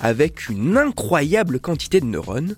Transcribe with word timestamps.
avec 0.00 0.48
une 0.48 0.76
incroyable 0.76 1.60
quantité 1.60 2.00
de 2.00 2.06
neurones, 2.06 2.56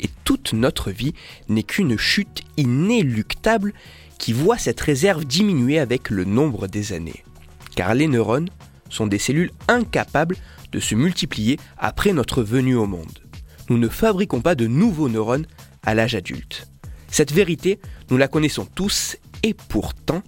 et 0.00 0.10
toute 0.24 0.52
notre 0.52 0.90
vie 0.90 1.14
n'est 1.48 1.62
qu'une 1.62 1.96
chute 1.96 2.42
inéluctable 2.56 3.72
qui 4.18 4.32
voit 4.32 4.58
cette 4.58 4.80
réserve 4.80 5.24
diminuer 5.24 5.78
avec 5.78 6.10
le 6.10 6.24
nombre 6.24 6.66
des 6.66 6.92
années. 6.92 7.24
Car 7.76 7.94
les 7.94 8.08
neurones 8.08 8.50
sont 8.88 9.06
des 9.06 9.18
cellules 9.18 9.52
incapables 9.68 10.36
de 10.72 10.80
se 10.80 10.94
multiplier 10.94 11.58
après 11.78 12.12
notre 12.12 12.42
venue 12.42 12.74
au 12.74 12.86
monde. 12.86 13.18
Nous 13.68 13.78
ne 13.78 13.88
fabriquons 13.88 14.40
pas 14.40 14.54
de 14.54 14.66
nouveaux 14.66 15.08
neurones 15.08 15.46
à 15.84 15.94
l'âge 15.94 16.14
adulte. 16.14 16.68
Cette 17.08 17.32
vérité, 17.32 17.78
nous 18.10 18.16
la 18.16 18.28
connaissons 18.28 18.66
tous 18.66 19.16
et 19.42 19.54
pourtant, 19.54 20.22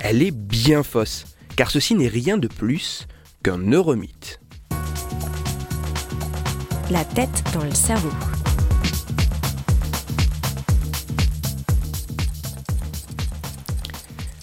elle 0.00 0.22
est 0.22 0.34
bien 0.34 0.82
fausse, 0.82 1.26
car 1.56 1.70
ceci 1.70 1.94
n'est 1.94 2.08
rien 2.08 2.38
de 2.38 2.48
plus 2.48 3.06
qu'un 3.42 3.58
neuromythe 3.58 4.40
la 6.90 7.04
tête 7.04 7.44
dans 7.52 7.64
le 7.64 7.74
cerveau. 7.74 8.10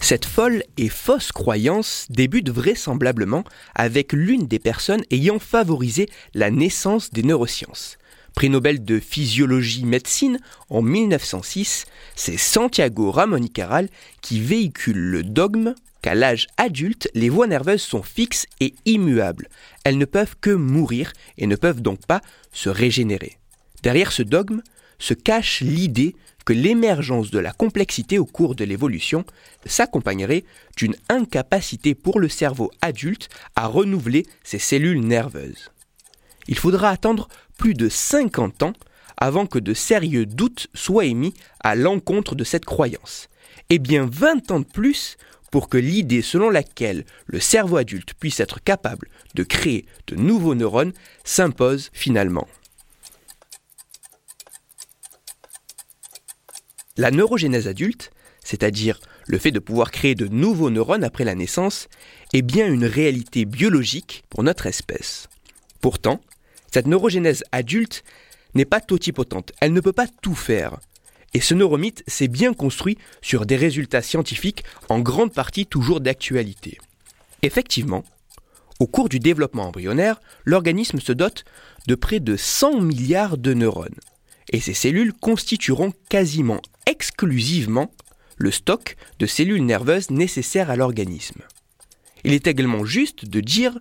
Cette 0.00 0.24
folle 0.24 0.62
et 0.76 0.88
fausse 0.88 1.32
croyance 1.32 2.06
débute 2.08 2.50
vraisemblablement 2.50 3.42
avec 3.74 4.12
l'une 4.12 4.46
des 4.46 4.60
personnes 4.60 5.02
ayant 5.10 5.40
favorisé 5.40 6.08
la 6.34 6.52
naissance 6.52 7.10
des 7.10 7.24
neurosciences. 7.24 7.98
Prix 8.36 8.50
Nobel 8.50 8.84
de 8.84 9.00
physiologie-médecine 9.00 10.38
en 10.68 10.82
1906, 10.82 11.86
c'est 12.14 12.36
Santiago 12.36 13.10
Ramon 13.10 13.42
y 13.42 13.50
Caral 13.50 13.88
qui 14.20 14.40
véhicule 14.40 14.98
le 14.98 15.24
dogme 15.24 15.74
qu'à 16.06 16.14
l'âge 16.14 16.46
adulte, 16.56 17.10
les 17.14 17.28
voies 17.28 17.48
nerveuses 17.48 17.82
sont 17.82 18.04
fixes 18.04 18.46
et 18.60 18.76
immuables. 18.84 19.48
Elles 19.82 19.98
ne 19.98 20.04
peuvent 20.04 20.36
que 20.40 20.50
mourir 20.50 21.12
et 21.36 21.48
ne 21.48 21.56
peuvent 21.56 21.82
donc 21.82 22.06
pas 22.06 22.20
se 22.52 22.68
régénérer. 22.68 23.38
Derrière 23.82 24.12
ce 24.12 24.22
dogme 24.22 24.62
se 25.00 25.14
cache 25.14 25.62
l'idée 25.62 26.14
que 26.44 26.52
l'émergence 26.52 27.32
de 27.32 27.40
la 27.40 27.50
complexité 27.50 28.20
au 28.20 28.24
cours 28.24 28.54
de 28.54 28.62
l'évolution 28.62 29.24
s'accompagnerait 29.64 30.44
d'une 30.76 30.94
incapacité 31.08 31.96
pour 31.96 32.20
le 32.20 32.28
cerveau 32.28 32.70
adulte 32.82 33.28
à 33.56 33.66
renouveler 33.66 34.26
ses 34.44 34.60
cellules 34.60 35.00
nerveuses. 35.00 35.72
Il 36.46 36.56
faudra 36.56 36.90
attendre 36.90 37.26
plus 37.58 37.74
de 37.74 37.88
50 37.88 38.62
ans 38.62 38.74
avant 39.16 39.46
que 39.46 39.58
de 39.58 39.74
sérieux 39.74 40.24
doutes 40.24 40.68
soient 40.72 41.06
émis 41.06 41.34
à 41.58 41.74
l'encontre 41.74 42.36
de 42.36 42.44
cette 42.44 42.64
croyance. 42.64 43.28
Et 43.70 43.78
bien 43.78 44.08
20 44.10 44.50
ans 44.50 44.60
de 44.60 44.64
plus 44.64 45.16
pour 45.50 45.68
que 45.68 45.78
l'idée 45.78 46.22
selon 46.22 46.50
laquelle 46.50 47.04
le 47.26 47.40
cerveau 47.40 47.76
adulte 47.76 48.14
puisse 48.14 48.40
être 48.40 48.62
capable 48.62 49.08
de 49.34 49.42
créer 49.42 49.86
de 50.06 50.16
nouveaux 50.16 50.54
neurones 50.54 50.92
s'impose 51.24 51.90
finalement. 51.92 52.46
La 56.96 57.10
neurogénèse 57.10 57.68
adulte, 57.68 58.10
c'est-à-dire 58.42 59.00
le 59.26 59.38
fait 59.38 59.50
de 59.50 59.58
pouvoir 59.58 59.90
créer 59.90 60.14
de 60.14 60.28
nouveaux 60.28 60.70
neurones 60.70 61.04
après 61.04 61.24
la 61.24 61.34
naissance, 61.34 61.88
est 62.32 62.42
bien 62.42 62.66
une 62.66 62.86
réalité 62.86 63.44
biologique 63.44 64.24
pour 64.30 64.42
notre 64.42 64.66
espèce. 64.66 65.28
Pourtant, 65.80 66.20
cette 66.72 66.86
neurogénèse 66.86 67.44
adulte 67.52 68.02
n'est 68.54 68.64
pas 68.64 68.80
totipotente, 68.80 69.52
elle 69.60 69.72
ne 69.72 69.80
peut 69.80 69.92
pas 69.92 70.06
tout 70.22 70.34
faire. 70.34 70.78
Et 71.36 71.40
ce 71.40 71.52
neuromythe 71.52 72.02
s'est 72.06 72.28
bien 72.28 72.54
construit 72.54 72.96
sur 73.20 73.44
des 73.44 73.56
résultats 73.56 74.00
scientifiques 74.00 74.64
en 74.88 75.00
grande 75.00 75.34
partie 75.34 75.66
toujours 75.66 76.00
d'actualité. 76.00 76.78
Effectivement, 77.42 78.04
au 78.80 78.86
cours 78.86 79.10
du 79.10 79.20
développement 79.20 79.64
embryonnaire, 79.64 80.18
l'organisme 80.46 80.98
se 80.98 81.12
dote 81.12 81.44
de 81.88 81.94
près 81.94 82.20
de 82.20 82.38
100 82.38 82.80
milliards 82.80 83.36
de 83.36 83.52
neurones. 83.52 84.00
Et 84.50 84.60
ces 84.60 84.72
cellules 84.72 85.12
constitueront 85.12 85.92
quasiment 86.08 86.62
exclusivement 86.86 87.92
le 88.38 88.50
stock 88.50 88.96
de 89.18 89.26
cellules 89.26 89.66
nerveuses 89.66 90.10
nécessaires 90.10 90.70
à 90.70 90.76
l'organisme. 90.76 91.42
Il 92.24 92.32
est 92.32 92.46
également 92.46 92.86
juste 92.86 93.26
de 93.26 93.40
dire 93.40 93.78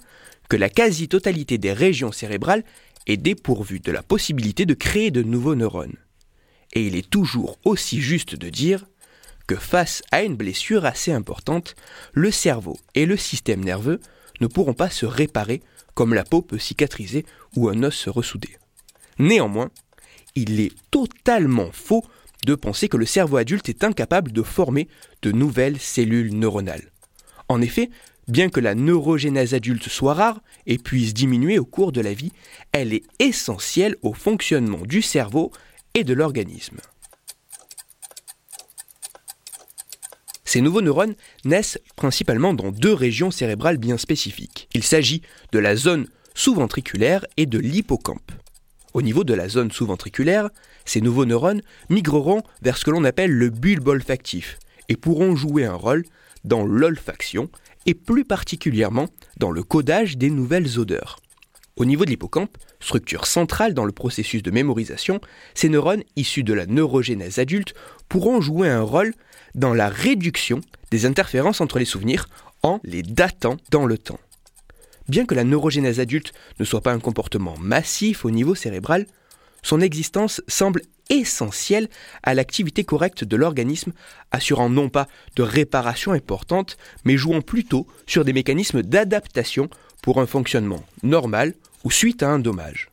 que 0.49 0.57
la 0.57 0.67
quasi-totalité 0.67 1.57
des 1.57 1.71
régions 1.71 2.11
cérébrales 2.11 2.65
est 3.07 3.15
dépourvue 3.15 3.79
de 3.79 3.93
la 3.93 4.03
possibilité 4.03 4.65
de 4.65 4.73
créer 4.73 5.09
de 5.09 5.23
nouveaux 5.23 5.55
neurones 5.55 5.95
et 6.73 6.85
il 6.85 6.95
est 6.95 7.09
toujours 7.09 7.57
aussi 7.63 8.01
juste 8.01 8.35
de 8.35 8.49
dire 8.49 8.85
que 9.47 9.55
face 9.55 10.01
à 10.11 10.23
une 10.23 10.35
blessure 10.35 10.85
assez 10.85 11.11
importante, 11.11 11.75
le 12.13 12.31
cerveau 12.31 12.77
et 12.95 13.05
le 13.05 13.17
système 13.17 13.63
nerveux 13.63 13.99
ne 14.41 14.47
pourront 14.47 14.73
pas 14.73 14.89
se 14.89 15.05
réparer 15.05 15.61
comme 15.93 16.13
la 16.13 16.23
peau 16.23 16.41
peut 16.41 16.57
cicatriser 16.57 17.25
ou 17.55 17.69
un 17.69 17.83
os 17.83 17.95
se 17.95 18.09
ressouder. 18.09 18.57
Néanmoins, 19.17 19.71
il 20.35 20.59
est 20.59 20.73
totalement 20.91 21.69
faux 21.71 22.03
de 22.45 22.55
penser 22.55 22.89
que 22.89 22.97
le 22.97 23.05
cerveau 23.05 23.37
adulte 23.37 23.69
est 23.69 23.83
incapable 23.83 24.31
de 24.31 24.43
former 24.43 24.87
de 25.21 25.31
nouvelles 25.31 25.79
cellules 25.79 26.37
neuronales. 26.37 26.91
En 27.47 27.61
effet, 27.61 27.89
bien 28.27 28.49
que 28.49 28.59
la 28.59 28.75
neurogénèse 28.75 29.53
adulte 29.53 29.87
soit 29.87 30.13
rare 30.13 30.41
et 30.65 30.77
puisse 30.77 31.13
diminuer 31.13 31.59
au 31.59 31.65
cours 31.65 31.91
de 31.91 32.01
la 32.01 32.13
vie, 32.13 32.33
elle 32.71 32.93
est 32.93 33.03
essentielle 33.19 33.95
au 34.01 34.13
fonctionnement 34.13 34.81
du 34.85 35.01
cerveau 35.01 35.51
et 35.95 36.03
de 36.03 36.13
l'organisme. 36.13 36.77
Ces 40.43 40.61
nouveaux 40.61 40.81
neurones 40.81 41.15
naissent 41.43 41.79
principalement 41.95 42.53
dans 42.53 42.71
deux 42.71 42.93
régions 42.93 43.31
cérébrales 43.31 43.77
bien 43.77 43.97
spécifiques. 43.97 44.69
Il 44.73 44.83
s'agit 44.83 45.21
de 45.51 45.59
la 45.59 45.75
zone 45.75 46.07
sous-ventriculaire 46.33 47.25
et 47.37 47.45
de 47.45 47.57
l'hippocampe. 47.57 48.31
Au 48.93 49.01
niveau 49.01 49.23
de 49.23 49.33
la 49.33 49.49
zone 49.49 49.71
sous-ventriculaire, 49.71 50.49
ces 50.85 51.01
nouveaux 51.01 51.25
neurones 51.25 51.61
migreront 51.89 52.43
vers 52.61 52.77
ce 52.77 52.85
que 52.85 52.91
l'on 52.91 53.03
appelle 53.03 53.31
le 53.31 53.49
bulbe 53.49 53.87
olfactif 53.87 54.59
et 54.87 54.95
pourront 54.95 55.35
jouer 55.35 55.65
un 55.65 55.73
rôle 55.73 56.05
dans 56.43 56.65
l'olfaction 56.65 57.49
et 57.85 57.93
plus 57.93 58.23
particulièrement 58.23 59.07
dans 59.37 59.51
le 59.51 59.63
codage 59.63 60.17
des 60.17 60.29
nouvelles 60.29 60.79
odeurs. 60.79 61.19
Au 61.77 61.83
niveau 61.83 62.05
de 62.05 62.09
l'hippocampe, 62.09 62.57
structure 62.79 63.27
centrale 63.27 63.73
dans 63.73 63.83
le 63.83 63.91
processus 63.91 64.41
de 64.41 64.49
mémorisation, 64.49 65.19
ces 65.55 65.67
neurones 65.67 66.03
issus 66.15 66.43
de 66.43 66.53
la 66.53 66.65
neurogénèse 66.67 67.37
adulte 67.37 67.73
pourront 68.07 68.39
jouer 68.39 68.69
un 68.69 68.81
rôle 68.81 69.13
dans 69.55 69.73
la 69.73 69.89
réduction 69.89 70.61
des 70.91 71.05
interférences 71.05 71.59
entre 71.59 71.77
les 71.77 71.85
souvenirs 71.85 72.29
en 72.63 72.79
les 72.85 73.03
datant 73.03 73.57
dans 73.71 73.85
le 73.85 73.97
temps. 73.97 74.19
Bien 75.09 75.25
que 75.25 75.35
la 75.35 75.43
neurogénèse 75.43 75.99
adulte 75.99 76.31
ne 76.59 76.65
soit 76.65 76.81
pas 76.81 76.93
un 76.93 76.99
comportement 76.99 77.57
massif 77.59 78.23
au 78.23 78.31
niveau 78.31 78.55
cérébral, 78.55 79.05
son 79.61 79.81
existence 79.81 80.41
semble 80.47 80.81
essentielle 81.09 81.89
à 82.23 82.33
l'activité 82.33 82.85
correcte 82.85 83.25
de 83.25 83.35
l'organisme, 83.35 83.91
assurant 84.31 84.69
non 84.69 84.89
pas 84.89 85.07
de 85.35 85.43
réparation 85.43 86.13
importante, 86.13 86.77
mais 87.03 87.17
jouant 87.17 87.41
plutôt 87.41 87.85
sur 88.07 88.23
des 88.23 88.33
mécanismes 88.33 88.81
d'adaptation 88.81 89.69
pour 90.01 90.21
un 90.21 90.25
fonctionnement 90.25 90.83
normal 91.03 91.53
ou 91.85 91.91
suite 91.91 92.23
à 92.23 92.29
un 92.29 92.39
dommage. 92.39 92.89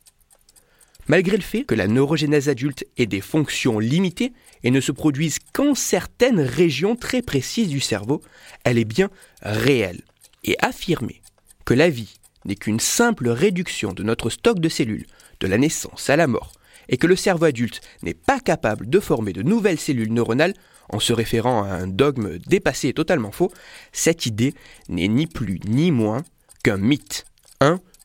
Malgré 1.07 1.35
le 1.35 1.43
fait 1.43 1.63
que 1.63 1.75
la 1.75 1.87
neurogénèse 1.87 2.47
adulte 2.47 2.85
ait 2.95 3.07
des 3.07 3.19
fonctions 3.19 3.79
limitées 3.79 4.31
et 4.63 4.71
ne 4.71 4.79
se 4.79 4.93
produise 4.93 5.39
qu'en 5.51 5.75
certaines 5.75 6.39
régions 6.39 6.95
très 6.95 7.21
précises 7.21 7.67
du 7.67 7.81
cerveau, 7.81 8.21
elle 8.63 8.77
est 8.77 8.85
bien 8.85 9.09
réelle. 9.41 10.01
Et 10.45 10.55
affirmer 10.59 11.21
que 11.65 11.73
la 11.73 11.89
vie 11.89 12.19
n'est 12.45 12.55
qu'une 12.55 12.79
simple 12.79 13.29
réduction 13.29 13.93
de 13.93 14.03
notre 14.03 14.29
stock 14.29 14.59
de 14.59 14.69
cellules 14.69 15.07
de 15.39 15.47
la 15.47 15.57
naissance 15.57 16.09
à 16.09 16.15
la 16.15 16.27
mort, 16.27 16.53
et 16.87 16.97
que 16.97 17.07
le 17.07 17.15
cerveau 17.15 17.45
adulte 17.45 17.81
n'est 18.01 18.13
pas 18.13 18.39
capable 18.39 18.89
de 18.89 18.99
former 18.99 19.33
de 19.33 19.41
nouvelles 19.41 19.79
cellules 19.79 20.13
neuronales 20.13 20.53
en 20.89 20.99
se 20.99 21.13
référant 21.13 21.63
à 21.63 21.73
un 21.73 21.87
dogme 21.87 22.37
dépassé 22.39 22.89
et 22.89 22.93
totalement 22.93 23.31
faux, 23.31 23.51
cette 23.91 24.25
idée 24.25 24.53
n'est 24.89 25.07
ni 25.07 25.27
plus 25.27 25.59
ni 25.65 25.91
moins 25.91 26.23
qu'un 26.63 26.77
mythe, 26.77 27.25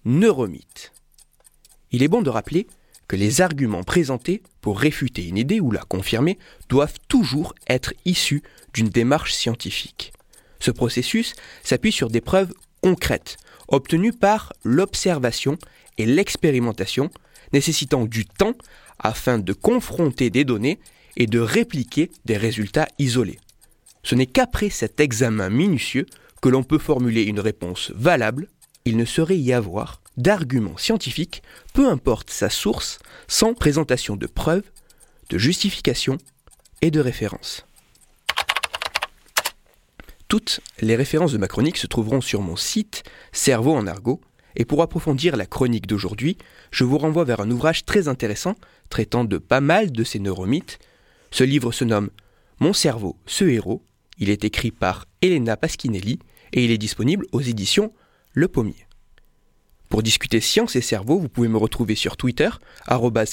neuromythe. 0.05 0.93
Il 1.91 2.03
est 2.03 2.09
bon 2.09 2.23
de 2.23 2.31
rappeler 2.31 2.67
que 3.09 3.17
les 3.17 3.41
arguments 3.41 3.85
présentés 3.85 4.43
pour 4.61 4.79
réfuter 4.79 5.27
une 5.27 5.39
idée 5.39 5.61
ou 5.61 5.71
la 5.71 5.83
confirmer 5.83 6.39
doivent 6.69 6.99
toujours 7.09 7.55
être 7.69 7.95
issus 8.05 8.43
d'une 8.75 8.91
démarche 8.91 9.33
scientifique. 9.33 10.13
Ce 10.61 10.71
processus 10.71 11.35
s'appuie 11.63 11.93
sur 11.93 12.11
des 12.11 12.21
preuves 12.21 12.53
concrètes, 12.83 13.37
obtenues 13.69 14.13
par 14.13 14.53
l'observation 14.65 15.57
et 15.97 16.07
l'expérimentation, 16.07 17.11
nécessitant 17.53 18.05
du 18.05 18.27
temps 18.27 18.55
afin 18.99 19.39
de 19.39 19.53
confronter 19.53 20.31
des 20.31 20.45
données 20.45 20.79
et 21.17 21.27
de 21.27 21.39
répliquer 21.39 22.11
des 22.25 22.37
résultats 22.37 22.89
isolés. 22.99 23.39
Ce 24.03 24.15
n'est 24.15 24.27
qu'après 24.27 24.71
cet 24.71 25.01
examen 25.01 25.51
minutieux 25.51 26.07
que 26.41 26.49
l'on 26.49 26.63
peut 26.63 26.79
formuler 26.79 27.23
une 27.25 27.41
réponse 27.41 27.91
valable. 27.95 28.49
Il 28.85 28.97
ne 28.97 29.05
saurait 29.05 29.39
y 29.39 29.53
avoir 29.53 30.01
d'argument 30.17 30.77
scientifique, 30.77 31.43
peu 31.75 31.89
importe 31.89 32.31
sa 32.31 32.51
source, 32.51 32.99
sans 33.29 33.55
présentation 33.55 34.17
de 34.17 34.27
preuves, 34.27 34.71
de 35.31 35.39
justification 35.39 36.19
et 36.83 36.91
de 36.91 37.01
références. 37.01 37.67
Toutes 40.29 40.61
les 40.81 40.97
références 40.97 41.33
de 41.33 41.39
ma 41.39 41.49
chronique 41.49 41.79
se 41.79 41.87
trouveront 41.87 42.21
sur 42.21 42.43
mon 42.43 42.57
site 42.57 43.03
Cerveau 43.33 43.75
en 43.75 43.87
argot, 43.87 44.21
et 44.57 44.65
pour 44.65 44.83
approfondir 44.83 45.37
la 45.37 45.47
chronique 45.47 45.87
d'aujourd'hui, 45.87 46.37
je 46.71 46.85
vous 46.85 46.99
renvoie 46.99 47.25
vers 47.25 47.41
un 47.41 47.51
ouvrage 47.51 47.85
très 47.85 48.09
intéressant 48.09 48.57
traitant 48.91 49.25
de 49.25 49.39
pas 49.39 49.61
mal 49.61 49.93
de 49.93 50.05
ces 50.05 50.19
neuromythes. 50.19 50.79
Ce 51.31 51.45
livre 51.45 51.73
se 51.73 51.85
nomme 51.85 52.11
Mon 52.59 52.73
cerveau, 52.73 53.17
ce 53.27 53.45
héros. 53.45 53.83
Il 54.19 54.31
est 54.31 54.45
écrit 54.45 54.73
par 54.73 55.07
Elena 55.23 55.57
Paschinelli 55.57 56.19
et 56.53 56.65
il 56.65 56.71
est 56.71 56.79
disponible 56.79 57.27
aux 57.33 57.41
éditions 57.41 57.93
Le 58.33 58.49
Pommier. 58.49 58.87
Pour 59.89 60.03
discuter 60.03 60.41
science 60.41 60.77
et 60.77 60.83
cerveau, 60.83 61.19
vous 61.19 61.29
pouvez 61.29 61.49
me 61.49 61.57
retrouver 61.57 61.95
sur 61.95 62.17
Twitter, 62.17 62.51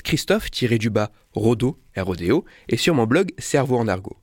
Christophe-Rodo, 0.04 1.80
R-O-D-O, 1.98 2.46
et 2.70 2.78
sur 2.78 2.96
mon 2.96 3.06
blog 3.06 3.32
Cerveau 3.38 3.78
en 3.78 3.88
argot. 3.88 4.18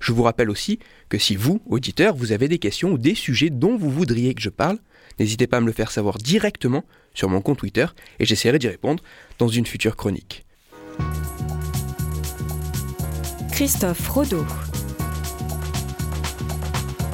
Je 0.00 0.12
vous 0.12 0.22
rappelle 0.22 0.50
aussi 0.50 0.78
que 1.08 1.18
si 1.18 1.36
vous, 1.36 1.60
auditeurs, 1.66 2.14
vous 2.14 2.32
avez 2.32 2.48
des 2.48 2.58
questions 2.58 2.90
ou 2.90 2.98
des 2.98 3.14
sujets 3.14 3.50
dont 3.50 3.76
vous 3.76 3.90
voudriez 3.90 4.34
que 4.34 4.42
je 4.42 4.50
parle, 4.50 4.78
n'hésitez 5.18 5.46
pas 5.46 5.58
à 5.58 5.60
me 5.60 5.66
le 5.66 5.72
faire 5.72 5.90
savoir 5.90 6.18
directement 6.18 6.84
sur 7.14 7.28
mon 7.28 7.40
compte 7.40 7.58
Twitter 7.58 7.86
et 8.18 8.24
j'essaierai 8.24 8.58
d'y 8.58 8.68
répondre 8.68 9.02
dans 9.38 9.48
une 9.48 9.66
future 9.66 9.96
chronique. 9.96 10.46
Christophe 13.52 14.08
Rodeau. 14.08 14.46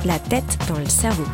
La 0.04 0.18
tête 0.18 0.58
dans 0.68 0.78
le 0.78 0.88
cerveau. 0.88 1.24